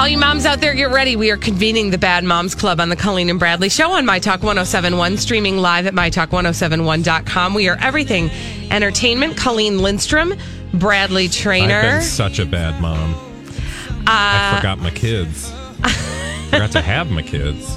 [0.00, 1.14] All you moms out there, get ready.
[1.14, 4.18] We are convening the Bad Moms Club on the Colleen and Bradley Show on My
[4.18, 7.52] Talk 1071, streaming live at MyTalk1071.com.
[7.52, 8.30] We are everything
[8.70, 9.36] entertainment.
[9.36, 10.32] Colleen Lindstrom,
[10.72, 11.82] Bradley I've Trainer.
[11.82, 13.14] been such a bad mom.
[14.06, 15.50] I uh, forgot my kids.
[16.48, 17.76] forgot to have my kids.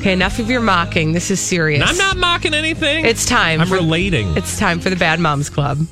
[0.00, 1.12] Okay, enough of your mocking.
[1.12, 1.82] This is serious.
[1.82, 3.04] And I'm not mocking anything.
[3.04, 3.60] It's time.
[3.60, 4.34] I'm for, relating.
[4.34, 5.86] It's time for the Bad Moms Club.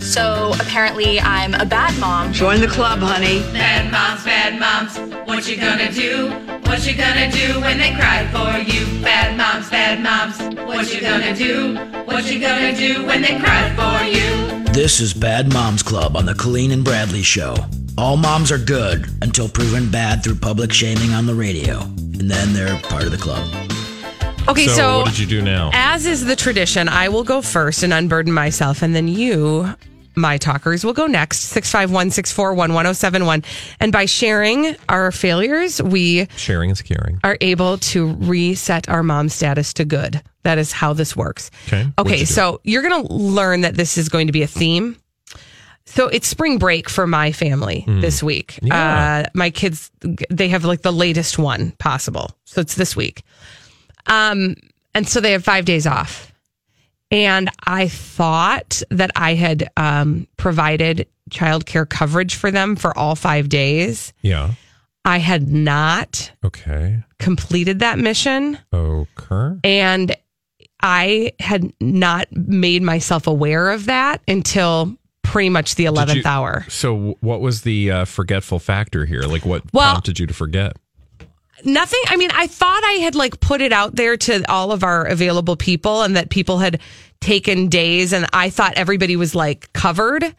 [0.00, 2.32] So apparently, I'm a bad mom.
[2.32, 3.40] Join the club, honey.
[3.52, 6.30] Bad moms, bad moms, what you gonna do?
[6.68, 9.02] What you gonna do when they cry for you?
[9.02, 11.76] Bad moms, bad moms, what you gonna do?
[12.04, 14.62] What you gonna do when they cry for you?
[14.72, 17.56] This is Bad Moms Club on the Colleen and Bradley Show.
[17.96, 21.80] All moms are good until proven bad through public shaming on the radio.
[21.80, 23.46] And then they're part of the club.
[24.46, 25.70] Okay, so, so, what did you do now?
[25.72, 29.74] as is the tradition, I will go first and unburden myself, and then you,
[30.16, 31.38] my talkers, will go next.
[31.38, 33.42] 651 641 1071.
[33.80, 37.20] And by sharing our failures, we Sharing is caring.
[37.24, 40.20] are able to reset our mom status to good.
[40.42, 41.50] That is how this works.
[41.68, 41.86] Okay.
[41.98, 44.96] Okay, you so you're going to learn that this is going to be a theme.
[45.86, 48.58] So it's spring break for my family this week.
[48.62, 49.24] Yeah.
[49.26, 52.30] Uh, my kids, they have like the latest one possible.
[52.44, 53.22] So it's this week.
[54.06, 54.56] Um,
[54.94, 56.32] and so they have five days off.
[57.10, 63.48] And I thought that I had um, provided childcare coverage for them for all five
[63.48, 64.12] days.
[64.22, 64.52] Yeah.
[65.04, 67.02] I had not Okay.
[67.18, 69.58] completed that mission Okay.
[69.62, 70.16] and
[70.82, 76.64] I had not made myself aware of that until pretty much the 11th you- hour.
[76.68, 79.22] So, what was the uh, forgetful factor here?
[79.22, 80.76] Like, what Well- prompted you to forget?
[81.64, 82.00] Nothing.
[82.08, 85.04] I mean, I thought I had like put it out there to all of our
[85.06, 86.80] available people and that people had
[87.20, 90.34] taken days and I thought everybody was like covered.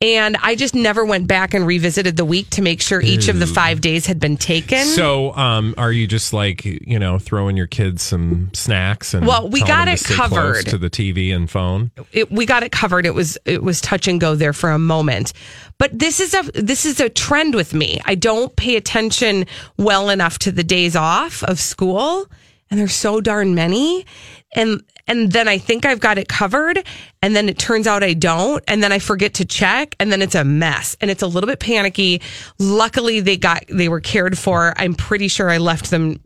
[0.00, 3.38] And I just never went back and revisited the week to make sure each of
[3.38, 4.84] the five days had been taken.
[4.84, 9.48] So, um, are you just like you know throwing your kids some snacks and Well,
[9.48, 10.66] we telling got them it to stay close covered.
[10.66, 11.90] to the TV and phone?
[12.12, 13.06] it, we got it covered.
[13.06, 15.32] It was it was touch and go there for a moment.
[15.78, 18.00] But this is a this is a trend with me.
[18.04, 19.46] I don't pay attention
[19.78, 22.26] well enough to the days off of school,
[22.70, 24.04] and there's so darn many.
[24.54, 26.82] And and then I think I've got it covered,
[27.22, 30.22] and then it turns out I don't, and then I forget to check, and then
[30.22, 32.22] it's a mess, and it's a little bit panicky.
[32.58, 34.72] Luckily, they got they were cared for.
[34.76, 36.20] I'm pretty sure I left them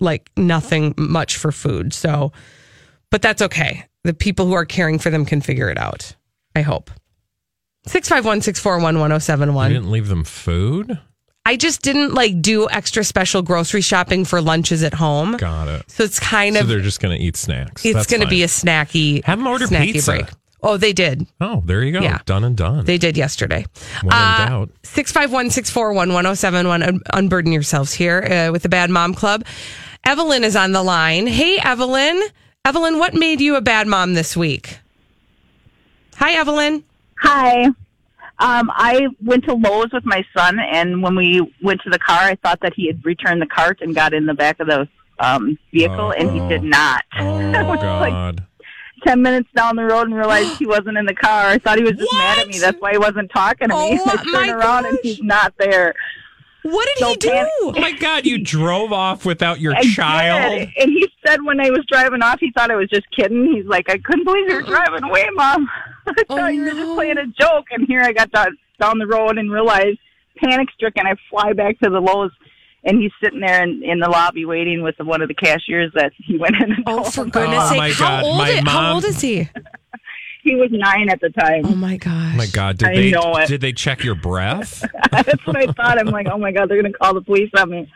[0.00, 1.92] like nothing much for food.
[1.92, 2.32] So
[3.12, 3.84] but that's okay.
[4.04, 6.16] The people who are caring for them can figure it out.
[6.56, 6.90] I hope.
[7.86, 8.96] 651 641
[9.70, 10.98] You didn't leave them food.
[11.52, 15.36] I just didn't like do extra special grocery shopping for lunches at home.
[15.36, 15.90] Got it.
[15.90, 17.84] So it's kind So of, they're just going to eat snacks.
[17.84, 19.20] it's going to be a fine.
[19.24, 20.12] Have them order snacky pizza.
[20.12, 20.26] break.
[20.62, 21.26] Oh, they did.
[21.42, 22.00] Oh, there you go.
[22.00, 22.20] Yeah.
[22.24, 22.86] Done and done.
[22.86, 23.66] They did yesterday.
[24.02, 24.70] when in Uh, doubt.
[24.84, 27.00] 651 641 1071.
[27.12, 29.44] Unburden yourselves here uh, with the Bad Mom Club.
[30.04, 31.26] Evelyn is on the line.
[31.26, 32.18] Hey, Evelyn.
[32.64, 34.78] Evelyn, what made you a bad mom this week?
[36.16, 36.82] Hi, Evelyn.
[37.18, 37.66] Hi.
[38.42, 42.18] Um, I went to Lowe's with my son, and when we went to the car,
[42.22, 44.88] I thought that he had returned the cart and got in the back of the
[45.20, 47.04] um, vehicle, and he did not.
[47.20, 47.24] Oh
[47.64, 48.44] was like God.
[49.06, 51.46] ten minutes down the road and realized he wasn't in the car.
[51.46, 52.58] I thought he was just mad at me.
[52.58, 53.98] That's why he wasn't talking to me.
[54.00, 55.94] Oh, I my turn around and he's not there.
[56.64, 57.28] What did So he do?
[57.30, 58.24] pan- Oh my God!
[58.26, 60.52] You drove off without your I child.
[60.52, 60.68] did.
[60.80, 63.52] And he said when I was driving off, he thought I was just kidding.
[63.54, 65.68] He's like, I couldn't believe you were driving away, Mom.
[66.06, 66.84] I oh, thought Oh, you were no.
[66.84, 67.66] just playing a joke.
[67.70, 69.98] And here I got down, down the road and realized,
[70.36, 72.32] panic stricken, I fly back to the Lowe's.
[72.84, 76.10] And he's sitting there in, in the lobby waiting with one of the cashiers that
[76.18, 77.30] he went in and Oh, told for him.
[77.30, 77.78] goodness Oh, sake!
[77.78, 78.24] my how God.
[78.24, 78.38] old?
[78.38, 79.48] My i- How old is he?
[80.44, 81.62] He was nine at the time.
[81.66, 82.32] Oh my gosh.
[82.34, 82.76] Oh my God!
[82.76, 83.46] Did I they know it.
[83.46, 84.84] did they check your breath?
[85.12, 86.00] That's what I thought.
[86.00, 87.88] I'm like, oh my god, they're gonna call the police on me.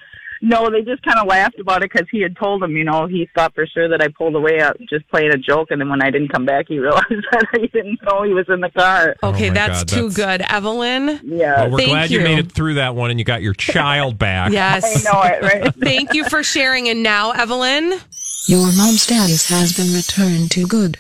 [0.48, 3.06] No, they just kind of laughed about it because he had told them, you know,
[3.06, 5.88] he thought for sure that I pulled away out just playing a joke, and then
[5.88, 8.70] when I didn't come back, he realized that he didn't know he was in the
[8.70, 9.16] car.
[9.22, 10.46] Oh okay, Oh that's God, too that's- good.
[10.48, 12.18] Evelyn, Yeah, Well, we're Thank glad you.
[12.18, 12.24] you.
[12.24, 14.52] made it through that one and you got your child back.
[14.52, 15.74] Yes, I know it, right?
[15.80, 16.88] Thank you for sharing.
[16.88, 17.98] And now, Evelyn,
[18.46, 20.98] Your mom's status has been returned to good.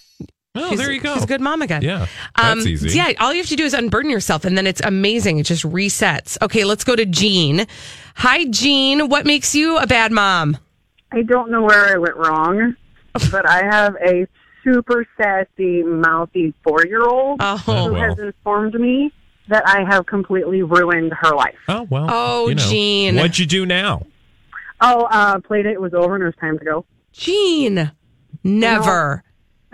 [0.56, 1.14] Oh, she's- there you go.
[1.14, 1.82] She's a good mom again.
[1.82, 2.06] Yeah,
[2.36, 2.96] that's Um, easy.
[2.96, 5.38] Yeah, all you have to do is unburden yourself, and then it's amazing.
[5.38, 6.36] It just resets.
[6.42, 7.66] Okay, let's go to Jean.
[8.16, 9.08] Hi, Jean.
[9.08, 10.56] What makes you a bad mom?
[11.12, 12.74] I don't know where I went wrong,
[13.30, 14.26] but I have a
[14.64, 18.02] super sassy, mouthy four year old Oh, Oh, who well.
[18.10, 19.12] has informed me
[19.48, 21.54] that I have completely ruined her life.
[21.68, 22.08] Oh well.
[22.10, 22.62] Oh, you know.
[22.68, 23.14] Jean.
[23.16, 24.06] What'd you do now?
[24.80, 25.62] Oh, uh, it.
[25.62, 26.84] date was over and it was time to go.
[27.12, 27.92] Jean.
[28.42, 29.22] Never.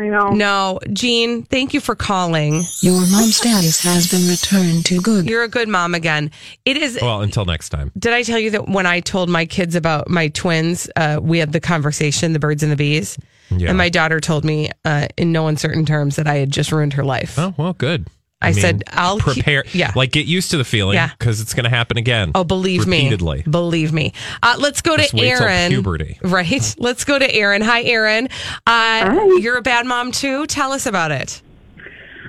[0.03, 0.31] I know.
[0.31, 1.43] No, Jean.
[1.45, 2.63] Thank you for calling.
[2.81, 5.29] Your mom's status has been returned to good.
[5.29, 6.31] You're a good mom again.
[6.65, 6.99] It is.
[7.01, 7.93] Well, until next time.
[7.99, 11.39] Did I tell you that when I told my kids about my twins, uh, we
[11.39, 13.17] had the conversation, the birds and the bees,
[13.51, 13.69] Yeah.
[13.69, 16.95] and my daughter told me uh, in no uncertain terms that I had just ruined
[16.95, 17.39] her life.
[17.39, 18.09] Oh well, good.
[18.43, 19.65] I said, I'll keep- prepare.
[19.73, 19.93] yeah.
[19.95, 20.95] like get used to the feeling.
[20.95, 21.11] Yeah.
[21.19, 22.33] because it's going to happen again.
[22.35, 23.39] Oh, believe repeatedly.
[23.39, 23.51] me.
[23.51, 24.13] Believe me.
[24.43, 25.71] Uh, let's go Just to Aaron.
[25.71, 26.19] puberty.
[26.23, 26.75] Right.
[26.79, 27.63] Let's go to Aaron.
[27.63, 28.29] Hi, Aaron.
[28.67, 30.47] Uh, You're a bad mom too.
[30.47, 31.41] Tell us about it.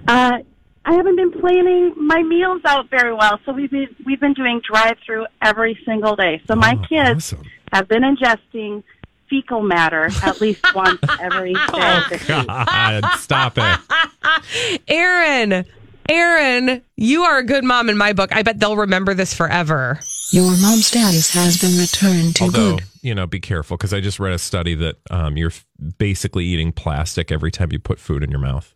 [0.08, 0.40] Uh,
[0.86, 4.62] I haven't been planning my meals out very well, so we've been we've been doing
[4.70, 6.42] drive through every single day.
[6.48, 7.46] So my Oh, kids awesome.
[7.72, 8.84] have been ingesting
[9.30, 12.00] fecal matter at least once every day.
[12.10, 12.48] this week.
[12.48, 14.82] God, stop it.
[14.90, 15.66] Aaron.
[16.10, 18.36] Aaron, you are a good mom in my book.
[18.36, 20.00] I bet they'll remember this forever.
[20.32, 22.86] Your mom's status has been returned to Although good.
[23.02, 25.52] you know, be careful because I just read a study that um, you're
[25.98, 28.74] basically eating plastic every time you put food in your mouth.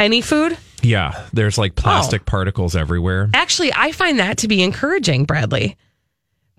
[0.00, 0.56] Any food?
[0.82, 3.30] Yeah, there's like plastic particles everywhere.
[3.34, 5.76] Actually, I find that to be encouraging, Bradley.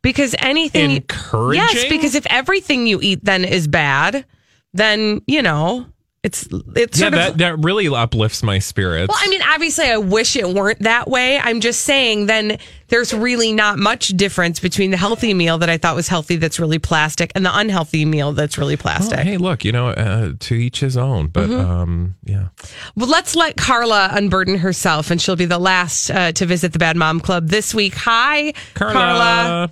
[0.02, 1.62] Because anything Encouraging?
[1.62, 4.26] Yes, because if everything you eat then is bad,
[4.74, 5.86] then, you know,
[6.22, 9.08] it's it's yeah, sort that of that really uplifts my spirits.
[9.10, 11.38] Well, I mean, obviously, I wish it weren't that way.
[11.40, 12.58] I'm just saying, then
[12.90, 16.60] there's really not much difference between the healthy meal that I thought was healthy that's
[16.60, 19.20] really plastic and the unhealthy meal that's really Well, plastic.
[19.20, 21.28] hey, look, you know, uh, to each his own.
[21.28, 21.70] But Mm-hmm.
[21.72, 22.48] um, yeah,
[22.96, 26.80] Well, let's let Carla unburden herself, and she'll be the last uh, to visit the
[26.80, 27.94] Bad Mom Club this week.
[27.96, 29.72] Hi, Carla.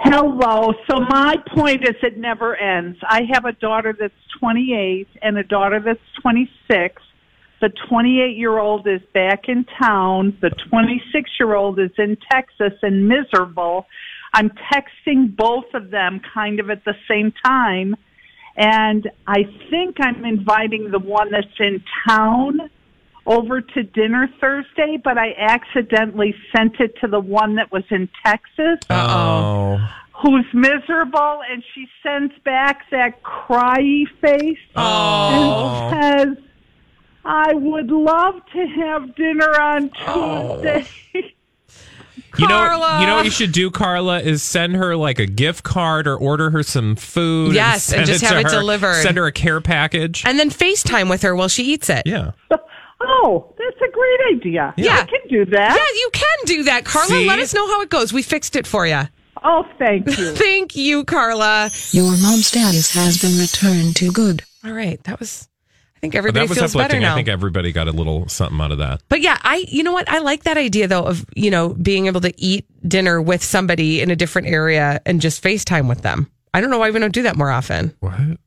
[0.00, 0.72] Hello.
[0.88, 2.98] So my point is it never ends.
[3.02, 7.02] I have a daughter that's 28 and a daughter that's 26.
[7.60, 10.38] The 28 year old is back in town.
[10.40, 13.86] The 26 year old is in Texas and miserable.
[14.32, 17.96] I'm texting both of them kind of at the same time.
[18.56, 22.70] And I think I'm inviting the one that's in town
[23.28, 28.08] over to dinner Thursday, but I accidentally sent it to the one that was in
[28.24, 29.78] Texas Oh,
[30.22, 35.90] who's miserable and she sends back that cryy face Oh.
[35.92, 36.44] and says,
[37.24, 40.56] I would love to have dinner on Oh.
[40.62, 40.88] Tuesday.
[42.38, 45.64] you know, you know what you should do, Carla, is send her like a gift
[45.64, 47.54] card or order her some food.
[47.54, 48.58] Yes, and send just to have it her.
[48.58, 49.02] delivered.
[49.02, 50.24] Send her a care package.
[50.24, 52.02] and then FaceTime with her while she eats it.
[52.06, 52.30] yeah.
[53.00, 54.74] oh, that's a great idea.
[54.76, 55.00] Yeah.
[55.00, 55.74] I can do that.
[55.76, 57.08] Yeah, you can do that, Carla.
[57.08, 57.26] See?
[57.26, 58.12] Let us know how it goes.
[58.12, 59.02] We fixed it for you.
[59.44, 60.32] Oh, thank you.
[60.34, 61.70] Thank you, Carla.
[61.92, 64.42] Your mom's status has been returned to good.
[64.64, 65.48] All right, that was.
[65.96, 67.12] I think everybody that was feels better now.
[67.12, 69.02] I think everybody got a little something out of that.
[69.08, 70.08] But yeah, I you know what?
[70.08, 74.00] I like that idea though of, you know, being able to eat dinner with somebody
[74.00, 76.30] in a different area and just FaceTime with them.
[76.54, 77.94] I don't know why we don't do that more often.
[77.98, 78.38] What?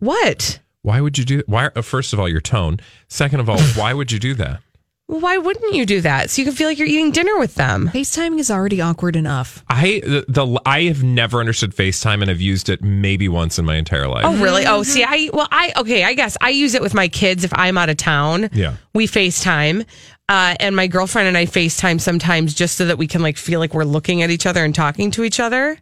[0.00, 0.60] What?
[0.84, 1.42] Why would you do?
[1.46, 1.70] Why?
[1.74, 2.78] Uh, first of all, your tone.
[3.08, 4.60] Second of all, why would you do that?
[5.08, 6.28] Well, why wouldn't you do that?
[6.28, 7.88] So you can feel like you're eating dinner with them.
[7.92, 9.64] FaceTime is already awkward enough.
[9.68, 13.64] I the, the I have never understood FaceTime and have used it maybe once in
[13.64, 14.24] my entire life.
[14.26, 14.66] Oh, really?
[14.66, 16.04] Oh, see, I well, I okay.
[16.04, 18.50] I guess I use it with my kids if I'm out of town.
[18.52, 18.76] Yeah.
[18.92, 19.86] we FaceTime,
[20.28, 23.58] uh, and my girlfriend and I FaceTime sometimes just so that we can like feel
[23.58, 25.78] like we're looking at each other and talking to each other.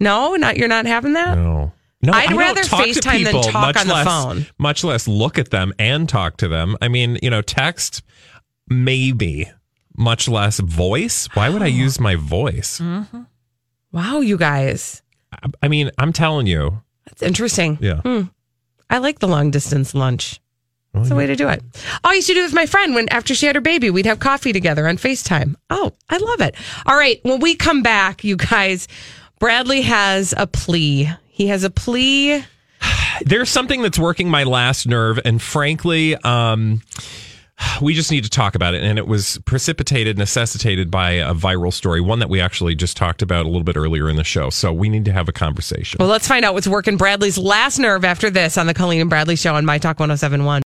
[0.00, 1.38] No, not you're not having that.
[1.38, 1.72] No.
[2.04, 4.46] No, I'd rather FaceTime than talk on the phone.
[4.58, 6.76] Much less look at them and talk to them.
[6.80, 8.02] I mean, you know, text
[8.68, 9.50] maybe,
[9.96, 11.28] much less voice.
[11.34, 12.80] Why would I use my voice?
[13.92, 16.82] Wow, you guys, I, I mean, I'm telling you.
[17.06, 17.78] that's interesting.
[17.80, 18.00] Yeah.
[18.00, 18.22] Hmm.
[18.90, 20.40] I like the long distance lunch.
[20.92, 21.60] That's the way to do it.
[22.04, 23.90] Oh, I used to do it with my friend when after she had her baby,
[23.90, 25.56] we'd have coffee together on FaceTime.
[25.68, 26.54] Oh, I love it.
[26.86, 27.18] All right.
[27.24, 28.86] When we come back, you guys,
[29.40, 31.10] Bradley has a plea.
[31.34, 32.44] He has a plea
[33.24, 36.82] there's something that's working my last nerve, and frankly, um,
[37.80, 38.82] we just need to talk about it.
[38.82, 43.22] And it was precipitated, necessitated by a viral story, one that we actually just talked
[43.22, 44.50] about a little bit earlier in the show.
[44.50, 45.98] So we need to have a conversation.
[46.00, 49.10] Well, let's find out what's working Bradley's last nerve after this on the Colleen and
[49.10, 50.63] Bradley show on My Talk 1071.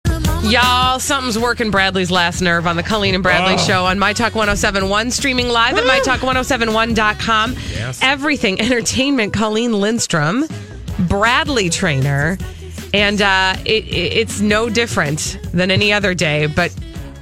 [0.44, 3.58] Y'all, something's working Bradley's last nerve on the Colleen and Bradley Oh.
[3.66, 7.54] show on My Talk 1071, streaming live at MyTalk1071.com.
[7.72, 8.00] Yes.
[8.04, 10.46] Everything Entertainment, Colleen Lindstrom,
[11.08, 12.38] Bradley Trainer.
[12.94, 16.76] And uh, it, it, it's no different than any other day, but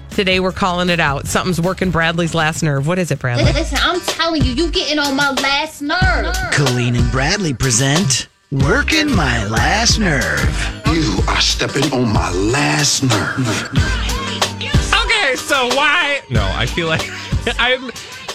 [0.09, 1.27] today we're calling it out.
[1.27, 2.87] Something's working Bradley's last nerve.
[2.87, 3.45] What is it, Bradley?
[3.53, 6.35] Listen, I'm telling you, you getting on my last nerve.
[6.51, 10.80] Colleen and Bradley present Working My Last Nerve.
[11.41, 13.47] You stepping on my last nerve.
[14.93, 16.21] Okay, so why?
[16.29, 17.01] No, I feel like
[17.59, 17.89] I'm.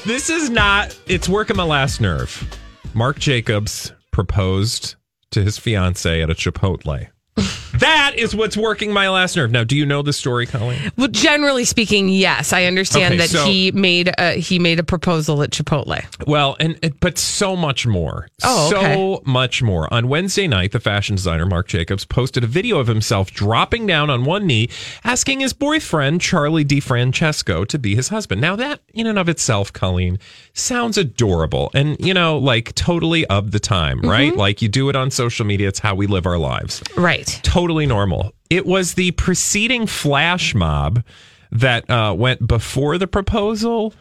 [0.05, 0.99] This is not.
[1.07, 2.59] It's working my last nerve.
[2.95, 4.97] Marc Jacobs proposed
[5.31, 7.07] to his fiance at a Chipotle.
[7.78, 9.50] that is what's working my last nerve.
[9.50, 10.90] Now, do you know the story, Colleen?
[10.97, 14.83] Well, generally speaking, yes, I understand Okay, that so- he made a, he made a
[14.83, 16.02] proposal at Chipotle.
[16.26, 18.28] Well, and but so much more.
[18.43, 18.95] Oh, okay.
[18.95, 19.93] so much more.
[19.93, 24.09] On Wednesday night, the fashion designer Marc Jacobs posted a video of himself dropping down
[24.09, 24.69] on one knee,
[25.05, 28.40] asking his boyfriend Charlie DiFrancesco to be his husband.
[28.40, 30.19] Now that in and of itself, Colleen,
[30.55, 34.31] sounds adorable, and you know, like totally of the time, right?
[34.31, 34.38] Mm-hmm.
[34.38, 35.69] Like you do it on social media.
[35.69, 36.83] It's how we live our lives.
[36.97, 37.25] Right.
[37.42, 38.33] Totally normal.
[38.50, 41.04] It was the preceding flash mob
[41.52, 43.95] that uh, went before the proposal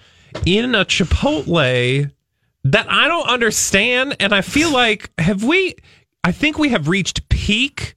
[0.46, 2.12] in a Chipotle
[2.63, 4.15] that I don't understand.
[4.20, 5.75] And I feel like, have we,
[6.24, 7.96] I think we have reached peak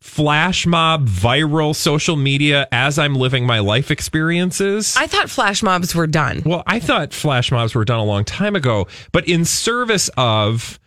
[0.00, 4.96] flash mob viral social media as I'm living my life experiences.
[4.96, 6.42] I thought flash mobs were done.
[6.44, 10.78] Well, I thought flash mobs were done a long time ago, but in service of,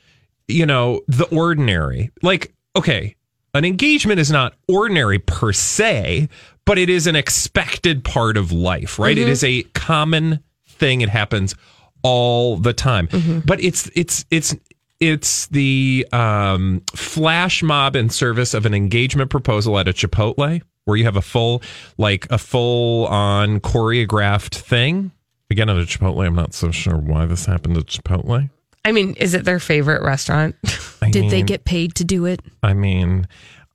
[0.47, 2.11] you know, the ordinary.
[2.23, 3.15] Like, okay,
[3.53, 6.29] an engagement is not ordinary per se,
[6.65, 9.17] but it is an expected part of life, right?
[9.17, 9.31] It Mhm.
[9.31, 11.01] is a common thing.
[11.01, 11.55] It happens
[12.01, 13.07] all the time.
[13.45, 14.55] But it's it's it's
[14.99, 20.97] it's the um, flash mob in service of an engagement proposal at a Chipotle, where
[20.97, 21.61] you have a full
[21.97, 25.11] like a full on choreographed thing.
[25.51, 28.49] Again, at a Chipotle, I'm not so sure why this happened at Chipotle.
[28.85, 30.55] I mean, is it their favorite restaurant?
[31.15, 32.41] I Did they get paid to do it?
[32.61, 33.27] I mean,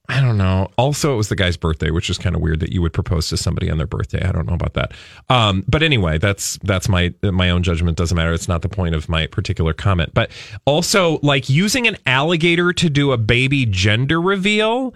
[0.08, 0.70] I don't know.
[0.78, 3.28] Also, it was the guy's birthday, which is kind of weird that you would propose
[3.28, 4.24] to somebody on their birthday.
[4.26, 4.92] I don't know about that.
[5.28, 7.98] Um, but anyway, that's that's my my own judgment.
[7.98, 8.32] Doesn't matter.
[8.32, 10.14] It's not the point of my particular comment.
[10.14, 10.30] But
[10.64, 14.94] also, like using an alligator to do a baby gender reveal.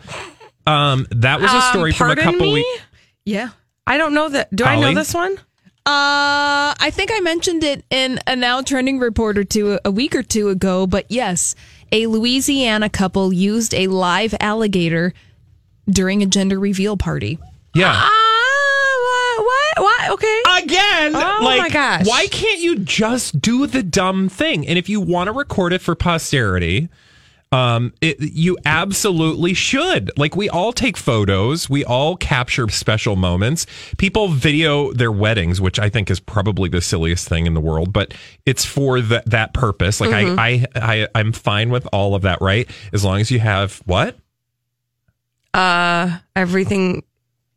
[0.67, 2.69] Um, that was a Um, story from a couple weeks.
[3.25, 3.51] Yeah.
[3.87, 4.55] I don't know that.
[4.55, 5.37] Do I know this one?
[5.85, 10.15] Uh, I think I mentioned it in a now trending report or two a week
[10.15, 11.57] or two ago, but yes,
[11.93, 15.13] a Louisiana couple used a live alligator
[15.89, 17.39] during a gender reveal party.
[17.75, 17.93] Yeah.
[17.95, 19.45] Ah, what?
[19.45, 19.85] What?
[19.85, 20.11] What?
[20.13, 20.43] Okay.
[20.65, 22.07] Again, Oh like, my gosh.
[22.07, 24.67] Why can't you just do the dumb thing?
[24.67, 26.89] And if you want to record it for posterity,
[27.53, 30.11] um, it, you absolutely should.
[30.17, 33.67] Like we all take photos, we all capture special moments.
[33.99, 37.93] People video their weddings, which I think is probably the silliest thing in the world,
[37.93, 38.15] but
[38.47, 40.01] it's for that that purpose.
[40.01, 40.39] Like Mhm.
[40.39, 42.69] I, I, I, I'm fine with all of that, right?
[42.93, 44.17] As long as you have what?
[45.55, 47.03] Uh, everything.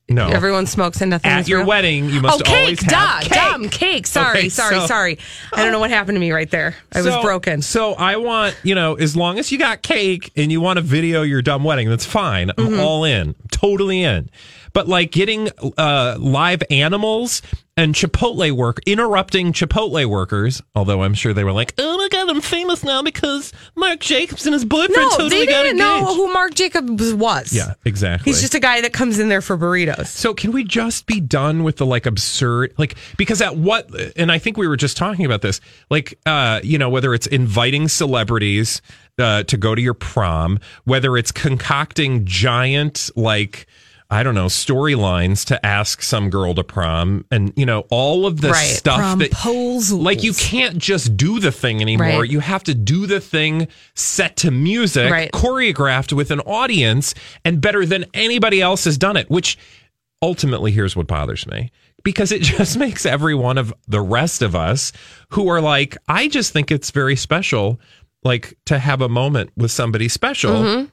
[0.08, 0.28] No.
[0.28, 1.32] Everyone smokes and nothing.
[1.32, 1.68] At your real?
[1.68, 3.32] wedding, you must oh, cake, always have cake.
[3.32, 4.06] dumb cake.
[4.06, 5.18] Sorry, Okay, sorry, so- sorry.
[5.52, 6.76] I don't know what happened to me right there.
[6.94, 7.64] I was broken.
[7.64, 10.82] So I want, you know, as long as you got cake and you want to
[10.84, 12.52] video your dumb wedding, that's fine.
[12.58, 12.80] I'm Mhm.
[12.84, 14.30] all in, totally in.
[14.74, 17.42] But like getting uh, live animals
[17.78, 22.41] and Chipotle work, interrupting Chipotle workers, although I'm sure they were like, oh my I'm
[22.41, 26.05] famous now because Marc Jacobs and his boyfriend No, totally they got didn't engaged.
[26.05, 27.53] know who Marc Jacobs was.
[27.53, 28.32] Yeah, exactly.
[28.32, 30.08] He's just a guy that comes in there for burritos.
[30.08, 34.32] So can we just be done with the like absurd like because at what and
[34.32, 37.88] I think we were just talking about this like uh you know whether it's inviting
[37.88, 38.82] celebrities
[39.20, 43.67] uh to go to your prom whether it's concocting giant like
[44.10, 48.40] I don't know storylines to ask some girl to prom and you know all of
[48.42, 48.68] the Right.
[48.76, 52.30] stuff that like you can't just do the thing anymore Right.
[52.30, 55.32] you have to do the thing set to music Right.
[55.32, 59.58] choreographed with an audience and better than anybody else has done it which
[60.22, 61.72] ultimately here's what bothers me
[62.04, 64.92] because it just makes every one of the rest of us
[65.30, 67.80] who are like i just think it's very special
[68.24, 70.92] like to have a moment with somebody special Mhm.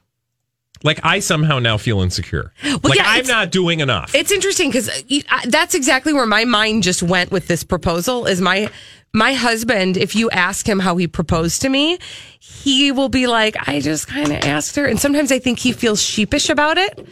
[0.83, 2.53] Like I somehow now feel insecure.
[2.83, 4.13] like yeah, I'm not doing enough.
[4.13, 8.25] It's interesting because uh, that's exactly where my mind just went with this proposal.
[8.25, 8.69] Is my
[9.13, 9.95] my husband?
[9.97, 11.99] If you ask him how he proposed to me,
[12.39, 15.71] he will be like, "I just kind of asked her," and sometimes I think he
[15.71, 17.07] feels sheepish about it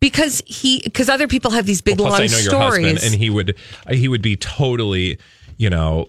[0.00, 2.92] because he because other people have these big Plus, long I know your stories.
[2.92, 5.18] husband, and he would uh, he would be totally,
[5.58, 6.08] you know,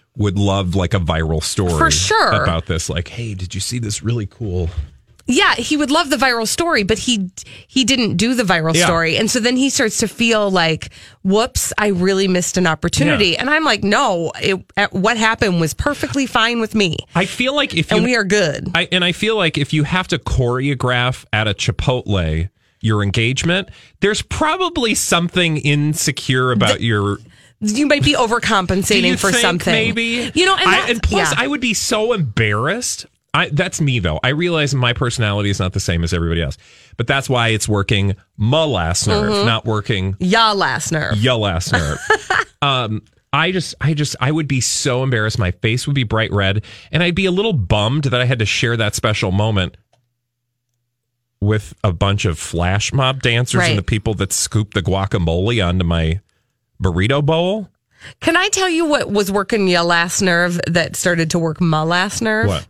[0.17, 2.31] would love like a viral story For sure.
[2.43, 2.89] about this.
[2.89, 4.69] Like, hey, did you see this really cool?
[5.27, 7.29] yeah, he would love the viral story, but he
[7.67, 8.83] he didn't do the viral Yeah.
[8.85, 10.89] story, and so then he starts to feel like,
[11.23, 13.37] "Whoops, I really missed an opportunity." Yeah.
[13.39, 14.59] And I'm like, "No, it,
[14.91, 18.25] what happened was perfectly fine with me." I feel like if you and we are
[18.25, 18.71] good.
[18.75, 22.49] I, and I feel like if you have to choreograph at a Chipotle
[22.81, 23.69] your engagement,
[24.01, 27.19] there's probably something insecure about your.
[27.61, 31.37] You might be overcompensating for something, Maybe You know, and, I, and plus, yeah.
[31.43, 33.05] I would be so embarrassed.
[33.33, 34.19] I, that's me though.
[34.23, 36.57] I realize my personality is not the same as everybody else,
[36.97, 39.45] but that's why it's working my last nerve, Mhm.
[39.45, 41.15] not working ya last nerve.
[41.15, 41.97] ya last nerve.
[42.61, 43.01] um,
[43.31, 45.39] I just, I just, I would be so embarrassed.
[45.39, 48.39] My face would be bright red, and I'd be a little bummed that I had
[48.39, 49.77] to share that special moment
[51.39, 53.69] with a bunch of flash mob dancers Right.
[53.69, 56.19] and the people that scoop the guacamole onto my
[56.81, 57.69] burrito bowl.
[58.19, 61.83] Can I tell you what was working your last nerve that started to work my
[61.83, 62.47] last nerve?
[62.47, 62.67] What?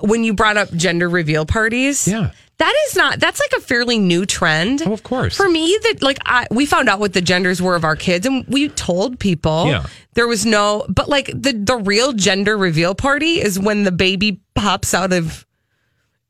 [0.00, 2.06] When you brought up gender reveal parties.
[2.06, 2.30] Yeah.
[2.58, 4.82] That is not, that's like a fairly new trend.
[4.86, 5.36] Oh, of course.
[5.36, 8.24] For me, that like, I, we found out what the genders were of our kids
[8.24, 9.66] and we told people.
[9.66, 9.86] Yeah.
[10.14, 14.40] There was no, but like the, the real gender reveal party is when the baby
[14.54, 15.44] pops out of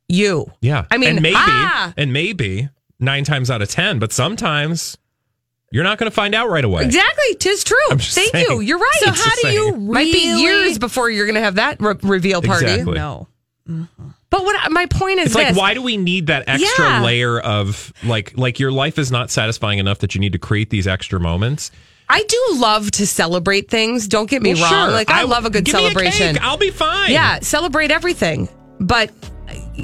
[0.09, 0.51] you.
[0.63, 0.87] Yeah.
[0.91, 1.93] I mean, and maybe, ah!
[1.99, 4.97] and maybe nine times out of 10, but sometimes
[5.73, 6.85] you're not going to find out right away.
[6.85, 7.35] Exactly.
[7.41, 7.77] Tis true.
[7.91, 8.47] I'm just Thank saying.
[8.49, 8.61] you.
[8.61, 8.89] You're right.
[9.01, 9.87] So how do you saying.
[9.89, 12.67] Might be years before you're going to have that re- reveal party.
[12.67, 12.95] Exactly.
[12.95, 13.27] No.
[13.69, 14.09] Mm-hmm.
[14.31, 17.03] But what my point is It's like why do we need that extra Yeah.
[17.03, 20.71] layer of like like your life is not satisfying enough that you need to create
[20.71, 21.71] these extra moments?
[22.09, 24.09] I do love to celebrate things.
[24.09, 24.89] Don't get me Well, wrong.
[24.89, 24.93] sure.
[24.95, 26.35] Like I, I- love a good give me a celebration.
[26.37, 26.45] cake.
[26.45, 27.13] I'll be fine.
[27.13, 28.49] Yeah, celebrate everything.
[28.81, 29.11] But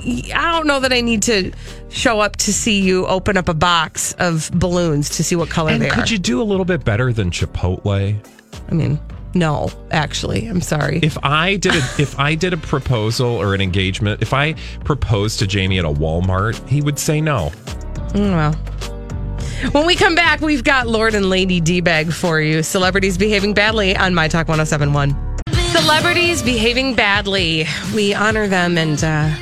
[0.04, 1.52] I don't know that I need to
[1.88, 5.72] show up to see you open up a box of balloons to see what color
[5.72, 6.02] And they could are.
[6.02, 8.16] Could you do a little bit better than Chipotle?
[8.70, 9.00] I mean,
[9.34, 11.00] no, actually, I'm sorry.
[11.02, 15.38] If I did a if I did a proposal or an engagement, if I proposed
[15.40, 17.50] to Jamie at a Walmart, he would say no.
[18.12, 18.54] Mm, well.
[19.72, 22.62] When we come back, we've got Lord and Lady D bag for you.
[22.62, 25.16] Celebrities behaving badly on My Talk 1071.
[25.72, 27.66] Celebrities behaving badly.
[27.94, 29.34] We honor them and uh,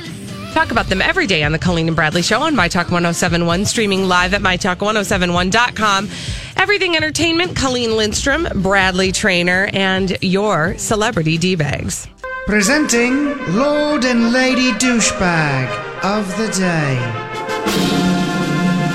[0.57, 3.65] talk about them every day on the Colleen and Bradley Show on My Talk 1071,
[3.65, 6.09] streaming live at MyTalk1071.com.
[6.55, 12.07] Everything Entertainment, Colleen Lindstrom, Bradley Trainer, and your celebrity D bags.
[12.47, 16.95] Presenting Lord and Lady Douchebag of the Day.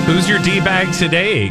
[0.07, 1.51] Who's your D bag today?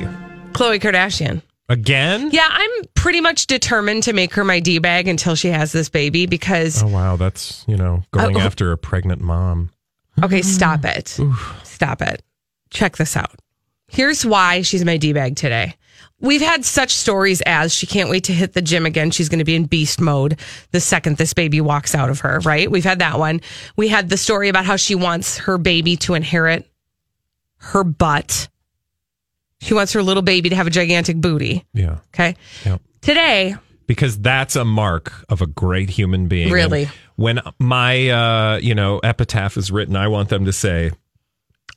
[0.52, 1.42] Khloe Kardashian.
[1.70, 2.32] Again?
[2.34, 5.88] Yeah, I'm pretty much determined to make her my D bag until she has this
[5.88, 8.42] baby because Oh wow, that's you know going Oh.
[8.42, 8.44] oh.
[8.44, 9.70] after a pregnant mom.
[10.24, 11.20] Okay, stop it.
[11.64, 12.22] Stop it.
[12.70, 13.40] Check this out.
[13.88, 15.76] Here's why she's my D bag today.
[16.20, 19.10] We've had such stories as she can't wait to hit the gym again.
[19.10, 20.40] She's going to be in beast mode
[20.72, 22.70] the second this baby walks out of her, right?
[22.70, 23.42] We've had that one.
[23.76, 26.70] We had the story about how she wants her baby to inherit
[27.58, 28.50] her butt.
[29.62, 31.66] She wants her little baby to have a gigantic booty.
[31.74, 31.98] Yeah.
[32.14, 32.36] Okay.
[32.66, 32.82] Yep.
[33.02, 33.56] Today,
[33.92, 36.50] because that's a mark of a great human being.
[36.50, 36.84] Really?
[36.84, 40.92] And when my uh, you know epitaph is written, I want them to say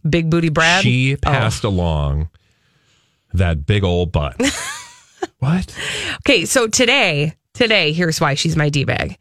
[0.09, 0.85] Big Booty Brad.
[0.85, 1.19] she Oh.
[1.23, 2.29] passed along
[3.33, 4.41] that big old butt.
[5.41, 5.77] what?
[6.21, 7.93] Okay, so today today.
[7.93, 9.19] Here's why she's my d bag.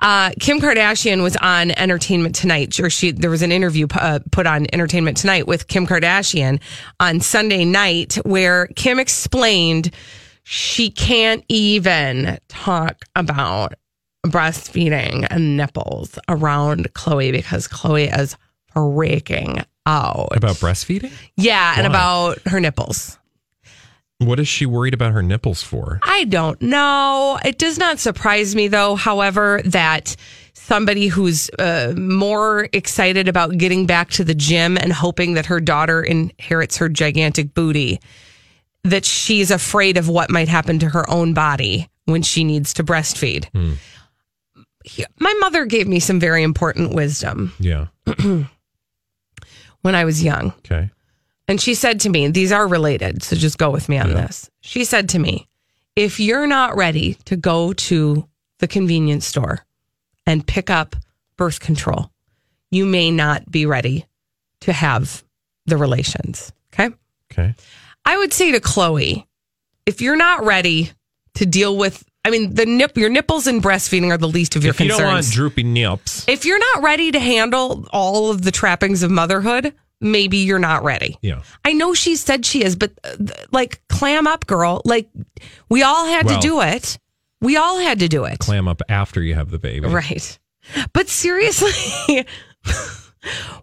[0.00, 4.48] Uh, Kim Kardashian was on Entertainment Tonight, or she there was an interview uh, put
[4.48, 6.60] on Entertainment Tonight with Kim Kardashian
[6.98, 9.92] on Sunday night where Kim explained
[10.42, 13.74] she can't even talk about
[14.26, 18.36] breastfeeding and nipples around Khloe because Khloe is
[18.74, 21.12] freaking out About breastfeeding?
[21.36, 23.18] Yeah, and about her nipples.
[24.18, 25.98] What is she worried about her nipples for?
[26.04, 27.40] I don't know.
[27.44, 30.14] It does not surprise me, though, however, that
[30.52, 35.58] somebody who's uh, more excited about getting back to the gym and hoping that her
[35.58, 37.98] daughter inherits her gigantic booty,
[38.84, 42.84] that she's afraid of what might happen to her own body when she needs to
[42.84, 43.46] breastfeed.
[43.52, 43.74] Hmm.
[45.20, 47.86] My mother gave me some very important wisdom Yeah.
[49.82, 50.52] when I was young.
[50.58, 50.90] Okay.
[51.48, 54.26] And she said to me, these are related, so just go with me on Yeah.
[54.26, 54.50] this.
[54.60, 55.48] She said to me,
[55.96, 58.26] if you're not ready to go to
[58.58, 59.64] the convenience store
[60.26, 60.96] and pick up
[61.36, 62.10] birth control,
[62.70, 64.06] you may not be ready
[64.60, 65.22] to have
[65.66, 66.52] the relations.
[66.72, 66.94] Okay.
[67.30, 67.54] Okay.
[68.04, 69.24] I would say to Khloe,
[69.86, 70.90] if you're not ready
[71.34, 74.64] to deal with, I mean, the nip, your nipples and breastfeeding are the least of
[74.64, 75.00] your if you concerns.
[75.00, 79.10] don't want droopy nips, if you're not ready to handle all of the trappings of
[79.10, 81.16] motherhood, maybe you're not ready.
[81.22, 81.42] yeah.
[81.64, 83.16] I know she said she is, but uh,
[83.52, 84.82] like, clam up, girl.
[84.84, 85.08] Like,
[85.68, 86.98] we all had Well- to do it.
[87.40, 88.38] We all had to do it.
[88.38, 89.88] Clam up after you have the baby.
[89.88, 90.38] Right.
[90.92, 91.72] But seriously,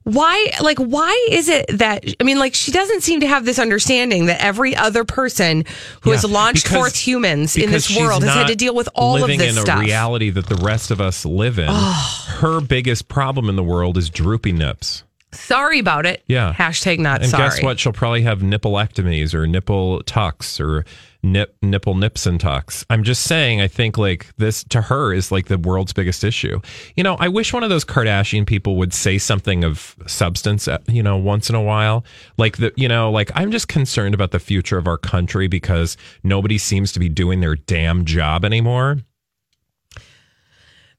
[0.03, 3.59] why, like, why is it that, I mean, like, she doesn't seem to have this
[3.59, 5.65] understanding that every other person
[6.01, 9.21] who has launched because- forth humans in this world has had to deal with all
[9.21, 9.77] of this in stuff.
[9.79, 11.67] a reality that the rest of us live in.
[11.69, 15.03] Her biggest problem in the world is droopy nips.
[15.31, 16.23] Sorry about it.
[16.27, 16.53] Yeah.
[16.53, 17.43] Hashtag not and sorry.
[17.49, 17.79] guess what?
[17.79, 20.85] She'll probably have nipplectomies or nipple tucks or
[21.23, 22.85] nip nipple nips and tucks.
[22.89, 23.61] I'm just saying.
[23.61, 26.59] I think like this to her is like the world's biggest issue.
[26.95, 30.67] You know, I wish one of those Kardashian people would say something of substance.
[30.67, 32.05] uh, You know, once in a while,
[32.37, 35.97] like the you know, like I'm just concerned about the future of our country because
[36.23, 38.99] nobody seems to be doing their damn job anymore.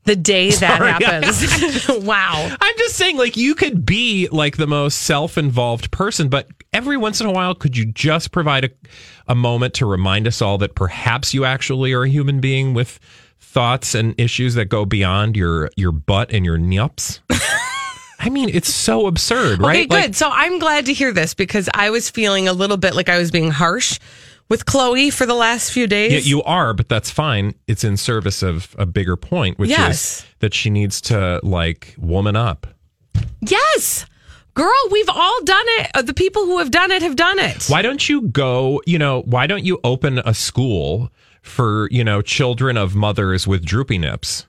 [0.04, 1.88] The day that happens.
[2.04, 2.56] wow.
[2.60, 6.96] I'm just saying, like, you could be like the most self involved person, but every
[6.96, 8.70] once in a while, could you just provide a,
[9.28, 12.98] a moment to remind us all that perhaps you actually are a human being with
[13.38, 17.20] thoughts and issues that go beyond your, your butt and your nups?
[18.20, 19.86] I mean, it's so absurd, right?
[19.86, 19.94] Okay, good.
[20.08, 23.08] Like, so I'm glad to hear this because I was feeling a little bit like
[23.08, 23.98] I was being harsh
[24.50, 26.12] with Khloe for the last few days.
[26.12, 27.54] yeah, you are, but that's fine.
[27.66, 30.18] It's in service of a bigger point, which Yes.
[30.20, 32.66] is that she needs to like woman up.
[33.40, 34.04] yes.
[34.54, 35.90] Girl, we've all done it.
[35.94, 37.66] Uh, The people who have done it have done it.
[37.68, 41.10] Why don't you go, you know, why don't you open a school
[41.40, 44.46] for, you know, children of mothers with droopy nips?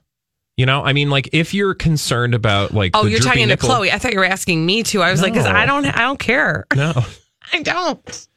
[0.56, 3.90] You know, I mean, like if you're concerned about like, Oh, you're talking to Khloe.
[3.90, 5.00] I thought you were asking me too.
[5.02, 6.66] I was like, because I don't, I don't care.
[6.74, 6.92] No,
[7.52, 8.28] I don't.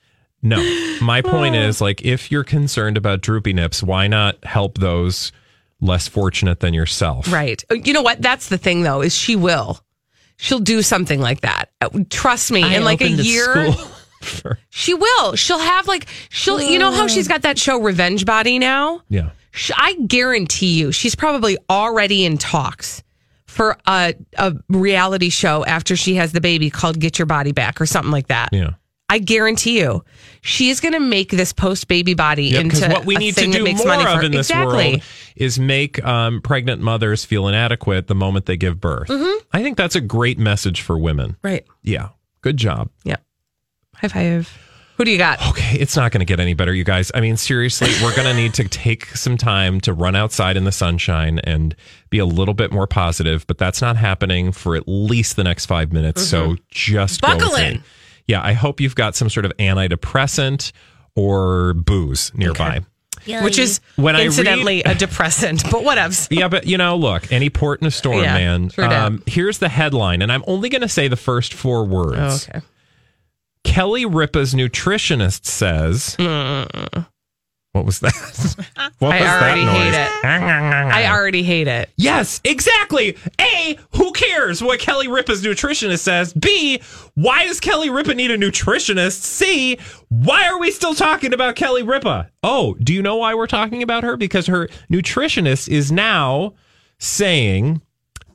[0.45, 0.58] No.
[1.01, 1.60] My point Oh.
[1.60, 5.31] is like, if you're concerned about droopy nips, why not help those
[5.81, 7.29] less fortunate than yourself?
[7.31, 7.62] Right.
[7.69, 8.21] Uh, You know what?
[8.21, 9.79] That's the thing, though, is she will.
[10.38, 11.69] She'll do something like that.
[11.81, 12.63] Uh, Trust me.
[12.63, 13.73] I in like a year, school
[14.21, 15.36] for- she will.
[15.36, 16.62] She'll have like she'll.
[16.62, 19.01] You know how she's got that show Revenge Body now.
[19.10, 19.29] yeah.
[19.51, 23.01] Sh- I guarantee you, she's probably already in talks
[23.45, 27.79] for a a reality show after she has the baby called "Get Your Body Back"
[27.79, 28.49] or something like that.
[28.51, 28.71] Yeah.
[29.08, 30.04] I guarantee you,
[30.41, 33.46] she is going to make this post baby body Yeah, into what we need to
[33.52, 34.89] do more money of in this exactly.
[34.94, 35.04] world
[35.36, 39.10] is make um, pregnant mothers feel inadequate the moment they give birth.
[39.10, 39.38] Mhm.
[39.54, 41.38] I think that's a great message for women.
[41.44, 41.65] Right.
[41.84, 42.10] Yeah.
[42.41, 42.89] Good job.
[43.04, 43.24] Yep.
[43.96, 44.58] High five.
[44.98, 45.46] Who do you got?
[45.50, 47.12] Okay, it's not going to get any better, you guys.
[47.13, 50.63] I mean, seriously, we're going to need to take some time to run outside in
[50.63, 51.76] the sunshine and
[52.10, 55.65] be a little bit more positive, but that's not happening for at least the next
[55.65, 56.26] five minutes.
[56.26, 57.84] So just Buckle in.
[58.27, 60.71] Yeah, I hope you've got some sort of antidepressant
[61.15, 62.81] or booze nearby.
[63.43, 66.27] Which is When I read- incidentally a depressant, but whatevs.
[66.38, 68.71] Yeah, but you know, look, any port in a storm, Yeah, man.
[68.77, 72.47] Um, here's the headline, and I'm only going to say the first four words.
[72.53, 72.65] Oh, okay.
[73.63, 76.15] Kelly Ripa's nutritionist says.
[77.75, 78.13] What was that?
[78.99, 80.93] what I was already that hate it.
[80.93, 81.89] I already hate it.
[81.97, 83.17] Yes, exactly.
[83.41, 86.31] A, who cares what Kelly Ripa's nutritionist says?
[86.31, 86.81] B,
[87.15, 89.23] why does Kelly Ripa need a nutritionist?
[89.23, 92.31] C, why are we still talking about Kelly Ripa?
[92.43, 94.15] Oh, do you know why we're talking about her?
[94.15, 96.53] Because her nutritionist is now
[96.97, 97.81] saying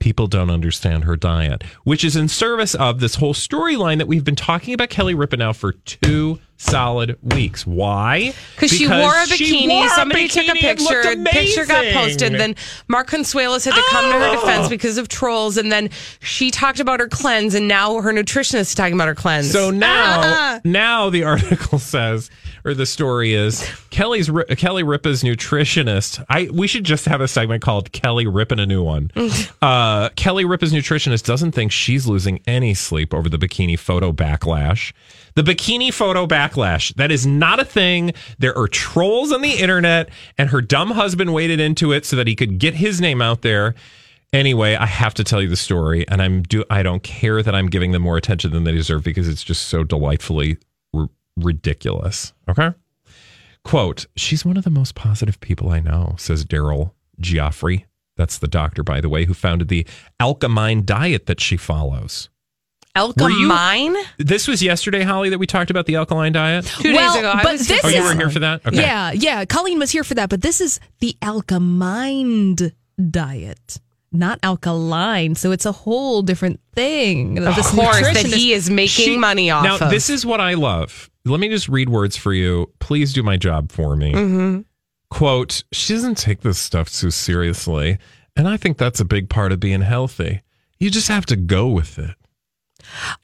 [0.00, 4.24] people don't understand her diet, which is in service of this whole storyline that we've
[4.24, 7.66] been talking about Kelly Ripa now for two solid weeks.
[7.66, 8.34] Why?
[8.54, 9.68] Because she wore a bikini.
[9.68, 10.62] wore Somebody took a bikini.
[10.64, 11.14] It looked picture.
[11.16, 12.32] The picture got posted.
[12.34, 12.54] Then
[12.88, 14.40] Mark Consuelos had to come to her Oh.
[14.40, 15.56] defense because of trolls.
[15.56, 15.88] And then
[16.20, 17.54] she talked about her cleanse.
[17.54, 19.50] And now her nutritionist is talking about her cleanse.
[19.52, 20.60] So now, Ah.
[20.64, 22.30] now the article says,
[22.64, 26.24] or the story is, Kelly's Kelly Ripa's nutritionist.
[26.28, 29.10] I we should just have a segment called Kelly ripping a new one.
[29.62, 34.92] uh, Kelly Ripa's nutritionist doesn't think she's losing any sleep over the bikini photo backlash.
[35.34, 38.12] The bikini photo backlash that is not a thing.
[38.38, 42.26] There are trolls on the internet, and her dumb husband waded into it so that
[42.26, 43.74] he could get his name out there.
[44.32, 47.54] Anyway, I have to tell you the story, and I'm do I don't care that
[47.54, 50.58] I'm giving them more attention than they deserve because it's just so delightfully
[51.36, 52.32] ridiculous.
[52.48, 52.70] Okay.
[53.64, 57.84] Quote, she's one of the most positive people I know, says Daryl Gioffre.
[58.16, 59.86] That's the doctor, by the way, who founded the
[60.20, 62.28] Alkamind diet that she follows.
[62.96, 64.02] Were you- Alkamind?
[64.18, 66.66] This was yesterday, Holly, that we talked about the alkaline diet.
[66.66, 67.30] Two Well, days ago.
[67.34, 68.66] I but was this Oh, you is- were here for that?
[68.66, 68.76] Okay.
[68.78, 69.44] Yeah, yeah.
[69.44, 72.72] Colleen was here for that, but this is the alkamind
[73.10, 73.80] diet,
[74.12, 75.34] not alkaline.
[75.34, 77.34] So it's a whole different thing.
[77.36, 79.90] that this Of course, that he is making She- money off now, of.
[79.90, 81.09] this is what I love.
[81.24, 82.72] Let me just read words for you.
[82.78, 84.12] Please do my job for me.
[84.12, 84.64] Mhm.
[85.10, 87.98] Quote, she doesn't take this stuff too seriously.
[88.36, 90.42] And I think that's a big part of being healthy.
[90.78, 92.14] You just have to go with it.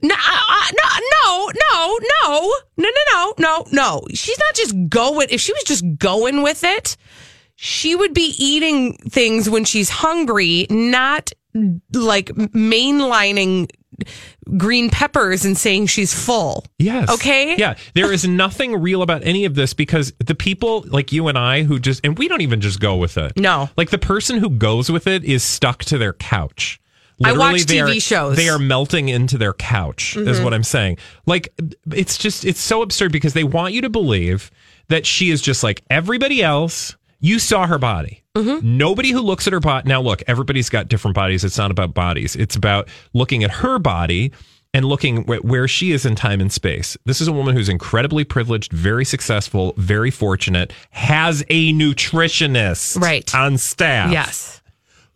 [0.02, 4.02] No, uh, no, no, no, no, no, no, no, no, no.
[4.12, 5.28] She's not just going.
[5.30, 6.96] If she was just going with it,
[7.54, 11.32] she would be eating things when she's hungry, not
[11.94, 13.70] like mainlining
[14.56, 16.64] green peppers and saying she's full.
[16.78, 17.10] Yes.
[17.10, 17.56] Okay.
[17.56, 17.76] Yeah.
[17.94, 21.62] There is nothing real about any of this because the people like you and I
[21.64, 23.32] who just, and we don't even just go with it.
[23.36, 23.68] No.
[23.76, 26.80] Like the person who goes with it is stuck to their couch.
[27.24, 28.36] I watch TV are, shows.
[28.36, 30.44] They are melting into their couch, is Mhm.
[30.44, 30.98] what I'm saying.
[31.24, 31.48] Like,
[31.90, 34.50] it's just, it's so absurd because they want you to believe
[34.88, 36.94] that she is just like everybody else.
[37.20, 38.22] You saw her body.
[38.34, 38.76] Mm-hmm.
[38.76, 39.88] Nobody who looks at her body.
[39.88, 41.42] Now, look, everybody's got different bodies.
[41.44, 44.32] It's not about bodies, it's about looking at her body
[44.74, 46.96] and looking wh- where she is in time and space.
[47.06, 53.32] This is a woman who's incredibly privileged, very successful, very fortunate, has a nutritionist Right.
[53.34, 54.10] on staff.
[54.12, 54.60] Yes.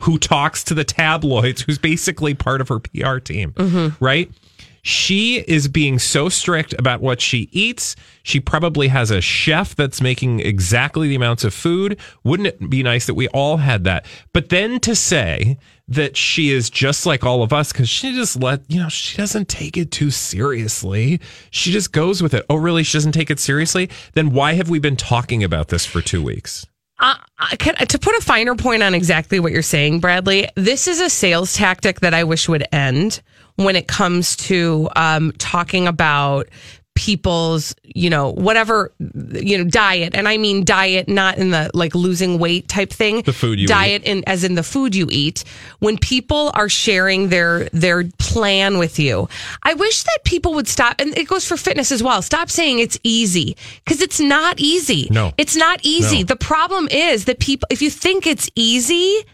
[0.04, 4.02] Who talks to the tabloids, who's basically part of her PR team, Mm-hmm.
[4.02, 4.30] right?
[4.82, 7.96] She is being so strict about what she eats.
[8.22, 11.98] She probably has a chef that's making exactly the amounts of food.
[12.24, 14.06] Wouldn't it be nice that we all had that?
[14.32, 18.40] But then to say that she is just like all of us because she just
[18.40, 21.20] let, you know, she doesn't take it too seriously.
[21.50, 22.46] She just goes with it.
[22.48, 22.84] Oh, really?
[22.84, 23.90] She doesn't take it seriously?
[24.12, 26.66] Then why have we been talking about this for two weeks?
[27.00, 27.16] Uh,
[27.58, 31.08] can, to put a finer point on exactly what you're saying, Bradley, this is a
[31.08, 33.22] sales tactic that I wish would end
[33.64, 36.48] when it comes to um, talking about
[37.00, 38.92] people's, you know, whatever,
[39.32, 40.14] you know, diet.
[40.14, 43.22] And I mean diet, not in the like losing weight type thing.
[43.22, 45.44] The food you diet in as in the food you eat.
[45.78, 49.28] When people are sharing their their plan with you,
[49.62, 50.96] I wish that people would stop.
[50.98, 52.20] And it goes for fitness as well.
[52.20, 55.08] Stop saying it's easy because it's not easy.
[55.10, 55.32] No.
[55.38, 56.18] it's not easy.
[56.18, 56.24] No.
[56.24, 59.24] The problem is that people, if you think it's easy,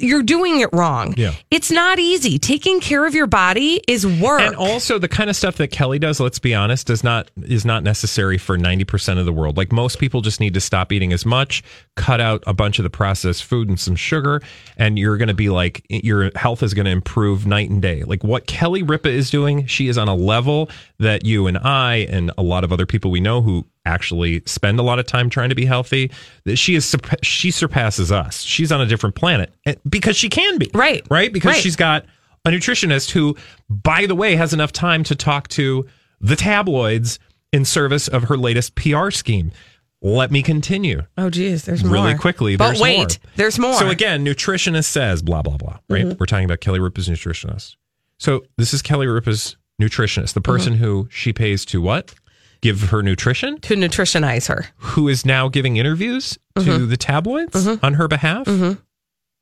[0.00, 1.14] you're doing it wrong.
[1.16, 1.34] Yeah.
[1.50, 2.38] It's not easy.
[2.38, 4.40] Taking care of your body is work.
[4.40, 7.64] And also the kind of stuff that Kelly does, let's be honest, does not is
[7.64, 9.56] not necessary for 90% of the world.
[9.56, 11.62] Like most people just need to stop eating as much,
[11.96, 14.42] cut out a bunch of the processed food and some sugar,
[14.76, 18.02] and you're going to be like your health is going to improve night and day.
[18.04, 22.06] Like what Kelly Ripa is doing, she is on a level that you and I
[22.08, 25.28] and a lot of other people we know who actually spend a lot of time
[25.30, 26.10] trying to be healthy
[26.44, 29.52] that she is she surpasses us she's on a different planet
[29.88, 31.62] because she can be right right because Right.
[31.62, 32.04] she's got
[32.44, 33.36] a nutritionist who
[33.68, 35.86] by the way has enough time to talk to
[36.20, 37.18] the tabloids
[37.52, 39.50] in service of her latest PR scheme
[40.02, 42.18] let me continue oh, geez, there's really more.
[42.18, 43.06] quickly But there's wait, more.
[43.36, 43.74] there's more.
[43.74, 46.18] so again nutritionist says blah blah blah right Mhm.
[46.20, 47.76] we're talking about kelly ripa's nutritionist
[48.18, 50.84] so this is kelly ripa's nutritionist the person Mm-hmm.
[50.84, 52.14] who she pays to what
[52.60, 54.66] give her nutrition to nutritionize her.
[54.76, 56.88] who is now giving interviews to Mhm.
[56.90, 57.82] the tabloids Mhm.
[57.82, 58.46] on her behalf.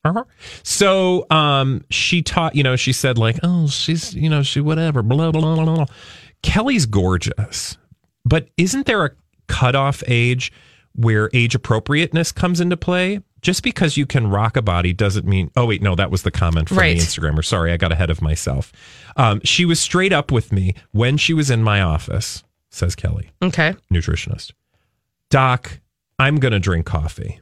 [0.05, 0.25] Uh-huh.
[0.63, 5.03] So um, she taught, you know, she said like, oh, she's, you know, she whatever,
[5.03, 5.75] blah blah blah blah.
[5.75, 5.87] blah.
[6.43, 7.77] Kelly's gorgeous,
[8.25, 9.11] but isn't there a
[9.49, 10.53] cutoff age
[10.95, 13.21] where age appropriateness comes into play?
[13.41, 15.51] Just because you can rock a body doesn't mean.
[15.57, 16.99] Oh wait, no, that was the comment from Right.
[16.99, 17.45] the Instagrammer.
[17.45, 18.73] Sorry, I got ahead of myself.
[19.17, 22.43] Um, she was straight up with me when she was in my office.
[22.71, 23.75] Says Kelly Okay.
[23.93, 24.53] nutritionist.
[25.31, 25.81] Doc,
[26.19, 27.41] I'm going to drink coffee.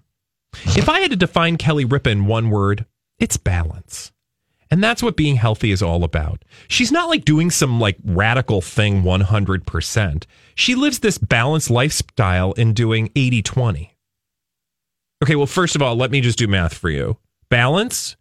[0.76, 2.86] If I had to define Kelly Ripa in one word,
[3.18, 4.12] it's balance.
[4.70, 6.44] And that's what being healthy is all about.
[6.68, 10.24] She's not like doing some like radical thing 100%.
[10.54, 13.95] She lives this balanced lifestyle in doing 80 20.
[15.22, 17.16] Okay, well, first of all, let me just do math for you.
[17.48, 18.16] Balance,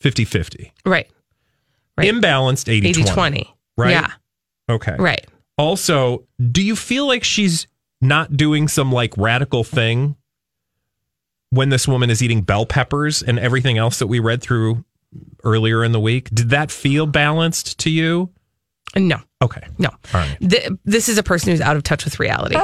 [0.00, 0.72] 50 50.
[0.84, 1.08] Right.
[1.96, 2.12] right.
[2.12, 3.14] Imbalanced, 80 80 20.
[3.14, 3.54] 20.
[3.76, 3.90] Right?
[3.90, 4.10] Yeah.
[4.68, 4.96] Okay.
[4.98, 5.26] Right.
[5.56, 7.66] Also, do you feel like she's
[8.00, 10.16] not doing some like radical thing
[11.50, 14.84] when this woman is eating bell peppers and everything else that we read through
[15.44, 16.28] earlier in the week?
[16.30, 18.30] Did that feel balanced to you?
[18.96, 19.18] No.
[19.42, 19.62] Okay.
[19.78, 19.88] No.
[19.88, 20.38] All right.
[20.40, 22.56] Th- this is a person who's out of touch with reality.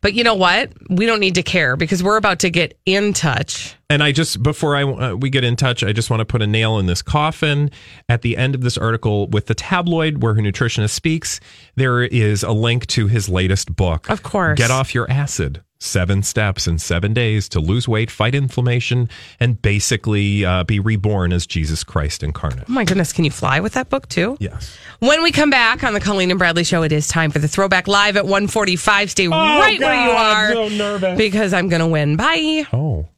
[0.00, 0.72] But you know what?
[0.88, 3.76] We don't need to care because we're about to get in touch.
[3.88, 6.42] And I just before I uh, we get in touch, I just want to put
[6.42, 7.70] a nail in this coffin.
[8.08, 11.40] At the end of this article with the tabloid where her nutritionist speaks,
[11.76, 14.10] there is a link to his latest book.
[14.10, 14.58] Of course.
[14.58, 15.62] Get off your acid.
[15.82, 19.08] Seven steps in seven days to lose weight, fight inflammation,
[19.40, 22.66] and basically uh, be reborn as Jesus Christ incarnate.
[22.68, 24.36] Oh my goodness, can you fly with that book too?
[24.40, 24.76] Yes.
[24.98, 27.48] When we come back on the Colleen and Bradley show, it is time for the
[27.48, 29.10] throwback live at 145.
[29.10, 30.46] Stay right where you Oh, are.
[30.48, 31.16] I'm so nervous.
[31.16, 32.16] Because I'm going to win.
[32.16, 32.66] Bye.
[32.74, 33.08] Oh.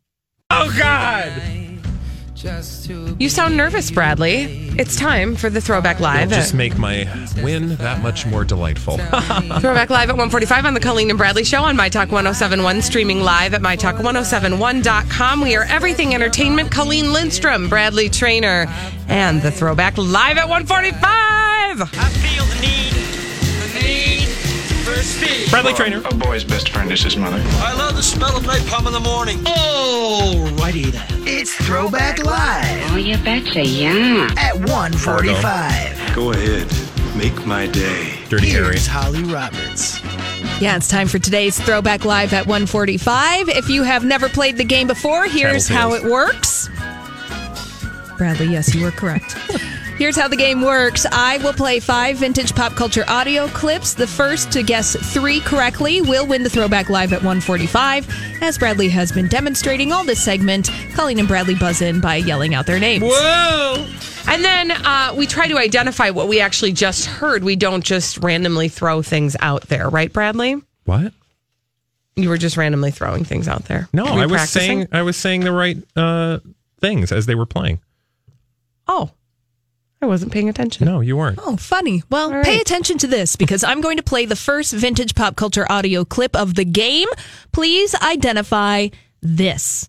[0.49, 1.33] Oh, God.
[3.19, 4.69] You sound nervous, Bradley.
[4.79, 6.31] It's time for the throwback It'll live.
[6.31, 7.07] just make my
[7.43, 8.97] win that much more delightful.
[8.99, 13.21] Throwback Live at 145 on the Colleen and Bradley Show on My Talk 1071, streaming
[13.21, 15.41] live at MyTalk1071.com.
[15.41, 16.71] We are everything entertainment.
[16.73, 18.67] Colleen Lindstrom, Bradley Trainer,
[19.09, 23.02] and the Throwback Live at 145.
[25.51, 26.03] Bradley Trainer.
[26.05, 27.43] A boy's best friend is his mother.
[27.45, 29.39] I love the smell of napalm in the morning.
[29.39, 31.07] Alrighty then.
[31.27, 32.93] It's Throwback Live.
[32.93, 34.33] Oh, you betcha, yeah.
[34.39, 36.15] At 145.
[36.15, 36.67] Go ahead.
[37.17, 38.19] Make my day.
[38.29, 40.03] Dirty Here's Holly Roberts.
[40.61, 43.49] Yeah, it's time for today's Throwback Live at 145.
[43.49, 46.69] If you have never played the game before, here's how it works.
[48.17, 49.37] Bradley, yes, you were correct.
[50.03, 51.07] Here's how the game works.
[51.13, 53.95] I will play five vintage pop culture audio clips.
[53.95, 58.09] The first to guess three correctly will win the Throwback Live at 145.
[58.43, 62.53] As Bradley has been demonstrating all this segment, Colleen and Bradley buzz in by yelling
[62.53, 63.05] out their names.
[63.07, 63.87] Whoa!
[64.27, 67.45] And then uh, we try to identify what we actually just heard.
[67.45, 70.57] We don't just randomly throw things out there, right, Bradley?
[70.85, 71.13] What?
[72.17, 73.89] You were just randomly throwing things out there.
[73.93, 74.61] No, I was practicing?
[74.63, 76.41] saying I was saying the right uh,
[76.81, 77.79] things as they were playing.
[78.89, 79.13] Oh,
[80.03, 80.85] I wasn't paying attention.
[80.85, 81.39] No, you weren't.
[81.41, 82.03] Oh, funny.
[82.11, 85.65] Well, pay attention to this because I'm going to play the first vintage pop culture
[85.71, 87.09] audio clip of the game.
[87.53, 88.89] Please identify
[89.21, 89.89] this.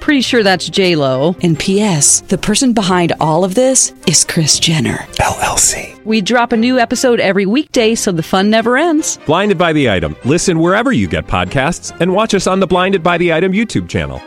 [0.00, 1.36] Pretty sure that's J Lo.
[1.42, 2.22] And P.S.
[2.22, 6.02] The person behind all of this is Kris Jenner LLC.
[6.04, 9.18] We drop a new episode every weekday, so the fun never ends.
[9.26, 10.16] Blinded by the item.
[10.24, 13.88] Listen wherever you get podcasts, and watch us on the Blinded by the Item YouTube
[13.88, 14.20] channel.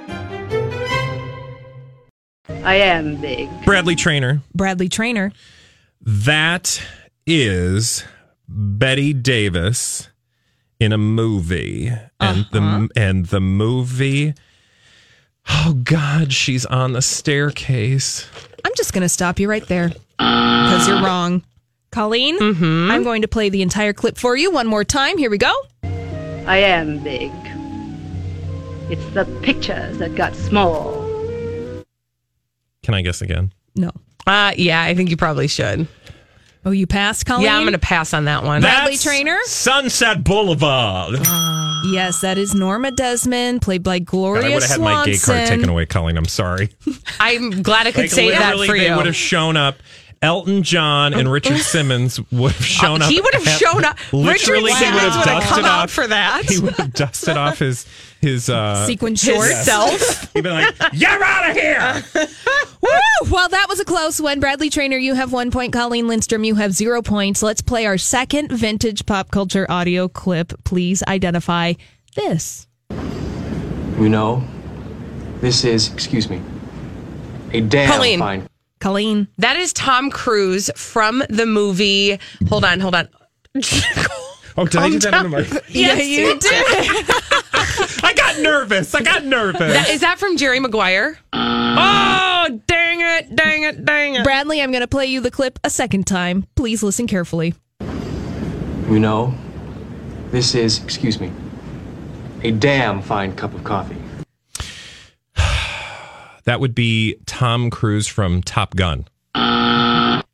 [2.64, 3.50] I am big.
[3.66, 4.42] Bradley Trainer.
[4.54, 5.32] Bradley Trainer.
[6.00, 6.82] That
[7.26, 8.06] is
[8.48, 10.10] Bette Davis
[10.80, 12.88] in a movie, and the uh-huh.
[12.96, 14.34] and the movie.
[15.50, 18.28] Oh God, she's on the staircase.
[18.66, 21.44] I'm just going to stop you right there because you're wrong.
[21.92, 25.18] Colleen, I'm going to play the entire clip for you one more time.
[25.18, 25.54] Here we go.
[25.84, 27.32] I am big.
[28.90, 30.94] It's the pictures that got small.
[32.84, 33.52] Can I guess again?
[33.76, 33.92] No.
[34.26, 35.88] Uh, yeah, I think you probably should.
[36.66, 37.46] Oh, you passed, Colleen?
[37.46, 38.62] Yeah, I'm going to pass on that one.
[38.62, 39.38] Bradley Trainer?
[39.44, 41.16] Sunset Boulevard.
[41.86, 45.18] Yes, that is Norma Desmond, played by God, Gloria I would have had my gay
[45.18, 46.18] card taken away, Colleen.
[46.18, 46.70] I'm sorry.
[47.20, 48.96] I'm glad I could Like, say that literally, for they you.
[48.96, 49.76] would have shown up.
[50.22, 53.12] Elton John and Richard Simmons would have shown Uh, up.
[53.12, 53.98] he would have at- shown up.
[54.14, 56.44] Literally, Richard Simmons would have dusted come out off for that.
[56.46, 57.86] He would have dusted off his
[58.24, 59.64] his uh, Sequin His shorts.
[59.66, 60.34] self.
[60.34, 62.04] He'd be like, "You're out of here."
[62.82, 63.30] Woo!
[63.32, 64.40] Well, that was a close one.
[64.40, 65.72] Bradley Trainer, you have one point.
[65.74, 67.44] Colleen Lindstrom, you have zero points.
[67.44, 70.54] Let's play our second vintage pop culture audio clip.
[70.64, 71.74] Please identify
[72.16, 72.66] this.
[72.90, 74.44] You know,
[75.42, 76.42] this is, excuse me,
[77.52, 78.20] A damn Colleen.
[78.20, 78.48] fine.
[78.80, 79.28] Colleen.
[79.38, 82.18] That is Tom Cruise from the movie.
[82.50, 83.08] Hold on, hold on.
[84.58, 85.48] Oh, did I do that on the mic?
[85.70, 86.66] Yes, Yeah, you did.
[88.04, 88.94] I got nervous.
[88.94, 89.60] I got nervous.
[89.60, 91.18] That, is that from Jerry Maguire?
[91.34, 94.24] Oh, dang it, dang it, dang it.
[94.24, 96.46] Bradley, I'm going to play you the clip a second time.
[96.56, 97.56] Please listen carefully.
[98.90, 99.34] You know,
[100.32, 101.32] this is, excuse me,
[102.44, 103.98] a damn fine cup of coffee.
[106.46, 109.08] That would be Tom Cruise from Top Gun.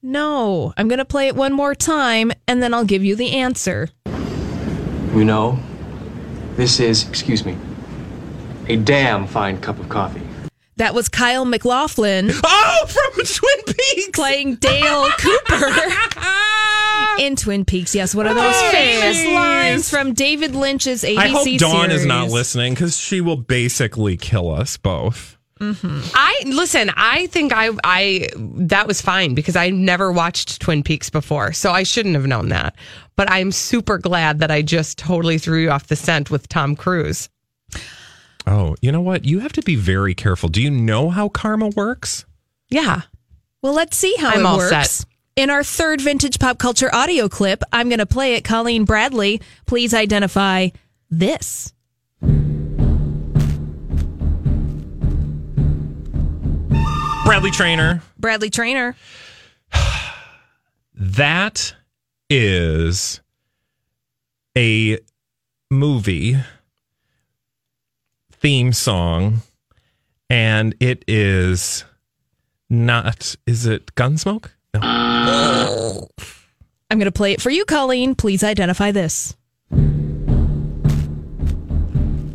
[0.02, 3.34] No, I'm going to play it one more time and then I'll give you the
[3.34, 3.90] answer.
[5.14, 5.60] You know,
[6.56, 7.58] this is, excuse me,
[8.68, 10.22] a damn fine cup of coffee.
[10.78, 12.30] That was Kyle MacLachlan.
[12.44, 14.10] Oh, from Twin Peaks!
[14.14, 15.66] Playing Dale Cooper
[17.20, 17.96] in Twin Peaks.
[17.96, 22.02] Yes, one of those famous lines from David Lynch's ABC I hope Dawn series.
[22.02, 25.39] is not listening because she will basically kill us both.
[25.60, 26.00] Mm-hmm.
[26.14, 26.90] I listen.
[26.96, 31.72] I think I I that was fine because I never watched Twin Peaks before, so
[31.72, 32.76] I shouldn't have known that.
[33.18, 36.76] But I'm super glad that I just totally threw you off the scent with Tom
[36.76, 37.30] Cruise.
[38.48, 39.26] Oh, you know what?
[39.26, 40.48] You have to be very careful.
[40.50, 42.26] Do you know how karma works?
[42.70, 43.02] Yeah.
[43.62, 44.92] Well, let's see how I'm it all works.
[44.92, 45.06] set.
[45.36, 48.44] In our third vintage pop culture audio clip, I'm going to play it.
[48.44, 50.70] Colleen Bradley, please identify
[51.10, 51.74] this.
[57.30, 58.02] Bradley Trainer.
[58.18, 58.96] Bradley Trainer.
[60.96, 61.76] That
[62.28, 63.22] is
[64.58, 64.98] a
[65.70, 66.38] movie
[68.34, 69.44] theme song,
[70.28, 71.86] and it is
[72.68, 73.36] not.
[73.46, 74.50] Is it Gunsmoke?
[74.74, 76.10] No.
[76.90, 78.16] I'm going to play it for you, Colleen.
[78.16, 79.38] Please identify this.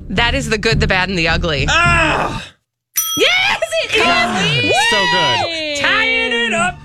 [0.09, 1.66] That is the good, the bad, and the ugly.
[1.68, 2.53] Ah!
[3.93, 4.91] Yes, it is.
[4.91, 5.80] So good.
[5.85, 6.78] Tying it up.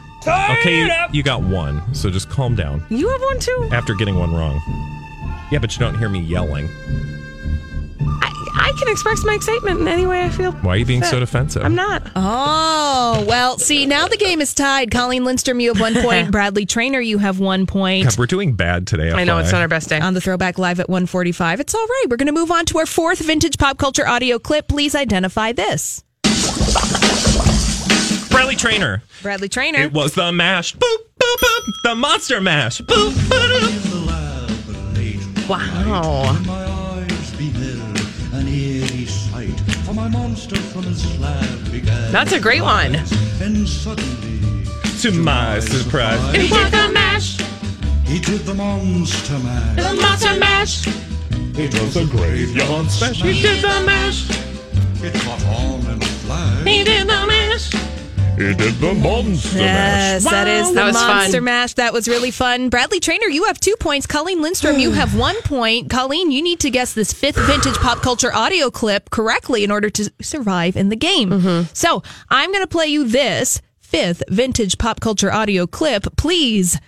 [0.60, 2.84] Okay, you, you got one, so just calm down.
[2.90, 3.70] You have one too.
[3.72, 4.60] After getting one wrong.
[5.52, 6.68] Yeah, but you don't hear me yelling.
[8.02, 8.32] I,
[8.62, 10.52] I can express my excitement in any way I feel.
[10.52, 11.64] Why are you being so defensive?
[11.64, 12.04] I'm not.
[12.16, 14.92] Oh, well, see, now the game is tied.
[14.92, 16.32] Colleen Lindstrom, you have one point.
[16.32, 18.06] Bradley Trainer, you have one point.
[18.06, 19.12] God, we're doing bad today.
[19.12, 20.00] I know it's not our best day.
[20.00, 21.60] On the Throwback Live at 145.
[21.62, 22.06] It's all right.
[22.10, 24.68] We're going to move on to our fourth vintage pop culture audio clip.
[24.68, 26.04] Please identify this.
[28.40, 29.04] Bradley Trainer.
[29.22, 29.80] Bradley Trainer.
[29.80, 30.74] It was the mash.
[30.74, 31.74] Boop, boop, boop.
[31.84, 32.80] The monster mash.
[32.80, 34.00] Boop, boop.
[35.50, 36.40] Wow.
[36.46, 37.34] My eyes
[38.32, 42.14] an eerie sight, for my monster from his slab began.
[42.14, 42.96] That's a great one.
[43.42, 44.64] And suddenly,
[45.02, 46.34] To my surprise.
[46.34, 47.38] It was the mash.
[48.06, 49.76] he did the monster mash.
[49.76, 50.88] The monster mash.
[51.60, 53.22] It was a graveyard smash.
[53.22, 54.30] He did the mash.
[55.04, 56.66] It caught on in a flash.
[56.66, 57.99] He did the mash.
[58.40, 61.08] He did the monster Yes, that is the That was fun.
[61.08, 61.74] Monster Mash.
[61.74, 62.70] That was really fun.
[62.70, 64.08] Bradley Trainer, you have two points.
[64.08, 65.90] Colleen Lindstrom, you have one point.
[65.90, 69.90] Colleen, you need to guess this fifth vintage pop culture audio clip correctly in order
[69.90, 71.32] to survive in the game.
[71.32, 71.70] Mm-hmm.
[71.74, 76.06] So I'm going to play you this fifth vintage pop culture audio clip.
[76.16, 76.80] Please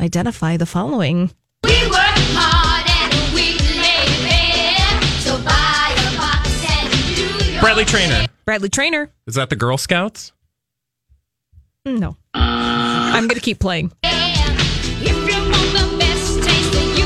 [0.00, 1.32] identify the following.
[1.64, 5.20] We work hard and we lay.
[5.20, 8.24] So buy a box and do your Bradley Trainer.
[8.46, 9.10] Bradley Trainer.
[9.26, 10.32] Is that the Girl Scouts?
[11.86, 12.16] No.
[12.32, 13.92] I'm going to keep playing.
[14.02, 17.04] If you want the best taste that you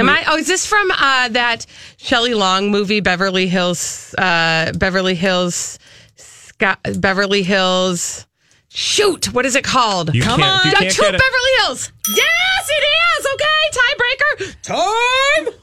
[0.00, 0.24] Am I?
[0.28, 1.66] Oh, is this from uh, that
[1.98, 4.14] Shelley Long movie, Beverly Hills?
[4.16, 5.78] Uh, Beverly Hills,
[6.16, 8.26] Scott, Beverly Hills.
[8.72, 10.14] Shoot, what is it called?
[10.14, 11.20] You Come can't- you The can't True get it.
[11.20, 11.92] Beverly Hills.
[12.16, 12.84] Yes, it
[13.18, 13.26] is.
[13.34, 14.62] Okay, tiebreaker.
[14.62, 15.54] Time.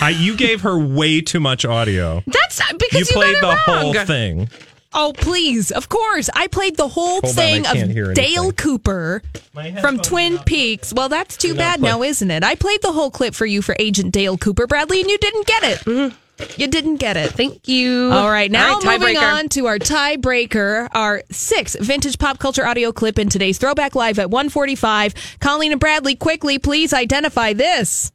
[0.00, 2.22] I, you gave her way too much audio.
[2.26, 3.94] That's because you, you played got the wrong.
[3.94, 4.48] whole thing.
[4.94, 5.70] Oh, please.
[5.70, 6.28] Of course.
[6.34, 8.14] I played the whole Hold thing I of.
[8.14, 9.22] Dale Cooper
[9.80, 10.92] from Twin Peaks.
[10.92, 11.88] Well, that's too bad play.
[11.88, 12.44] now, isn't it?
[12.44, 15.46] I played the whole clip for you for Agent Dale Cooper, Bradley, and you didn't
[15.46, 15.78] get it.
[15.80, 16.16] Mm-hmm.
[16.60, 17.30] You didn't get it.
[17.32, 18.10] Thank you.
[18.10, 19.32] All right, now All right, moving tiebreaker.
[19.38, 24.18] on to our tiebreaker, our sixth vintage pop culture audio clip in today's Throwback Live
[24.18, 25.14] at 145.
[25.40, 28.10] Colleen and Bradley, quickly, please identify this.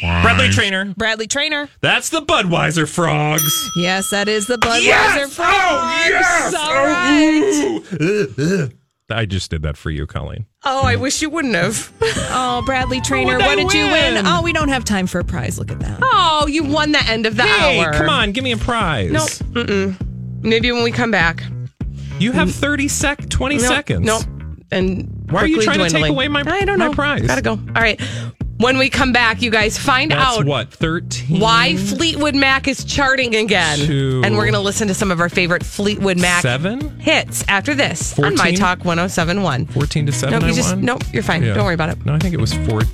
[0.00, 0.94] Bradley Trainer.
[0.96, 1.68] Bradley Trainer.
[1.80, 3.70] That's the Budweiser frogs.
[3.76, 5.34] Yes, that is the Budweiser Yes!
[5.34, 5.52] Frogs.
[5.52, 6.54] Oh, yes!
[6.54, 8.00] All Oh, right.
[8.00, 8.58] ooh.
[8.58, 8.72] Ugh, ugh.
[9.12, 10.46] I just did that for you, Colleen.
[10.64, 11.92] Oh, I wish you wouldn't have.
[12.32, 14.14] Oh, Bradley oh, Trainer, What'd I did you win?
[14.14, 14.24] win?
[14.26, 15.58] Oh, we don't have time for a prize.
[15.58, 15.98] Look at that.
[16.00, 17.92] Oh, you won the end of the Hey, hour.
[17.92, 19.10] come on, give me a prize.
[19.10, 19.28] Nope.
[19.66, 20.42] Mm-mm.
[20.44, 21.42] Maybe when we come back.
[22.20, 23.64] You have 30 sec, 20 Nope.
[23.66, 24.06] seconds.
[24.06, 24.22] Nope.
[24.70, 26.92] And Why are you quickly trying to take away my- I don't my know.
[26.94, 27.26] prize?
[27.26, 27.52] Gotta go.
[27.52, 28.00] All right.
[28.60, 31.40] When we come back, you guys find That's out what, 13?
[31.40, 33.78] why Fleetwood Mac is charting again.
[33.78, 34.20] Two.
[34.22, 37.00] And we're going to listen to some of our favorite Fleetwood Mac Seven?
[37.00, 39.64] hits after this on My Talk 1071.
[39.64, 41.42] 14 to 7 Nope, you just, oh nope, you're fine.
[41.42, 41.54] Yeah.
[41.54, 42.04] Don't worry about it.
[42.04, 42.80] No, I think it was 14.